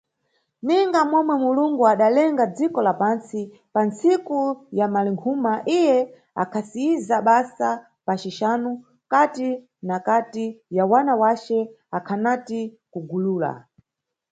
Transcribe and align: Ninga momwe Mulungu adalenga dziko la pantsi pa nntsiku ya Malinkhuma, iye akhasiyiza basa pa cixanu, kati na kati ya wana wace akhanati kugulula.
Ninga 0.65 0.99
momwe 1.11 1.33
Mulungu 1.43 1.83
adalenga 1.93 2.43
dziko 2.55 2.79
la 2.87 2.93
pantsi 3.01 3.41
pa 3.73 3.79
nntsiku 3.87 4.37
ya 4.79 4.85
Malinkhuma, 4.93 5.51
iye 5.79 5.97
akhasiyiza 6.43 7.15
basa 7.27 7.69
pa 8.05 8.13
cixanu, 8.21 8.71
kati 9.11 9.49
na 9.87 9.97
kati 10.07 10.45
ya 10.75 10.83
wana 10.91 11.13
wace 11.21 11.59
akhanati 11.97 12.59
kugulula. 12.93 13.51